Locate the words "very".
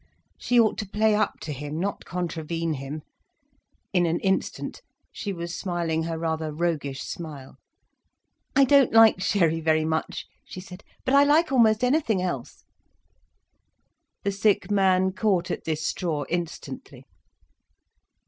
9.61-9.85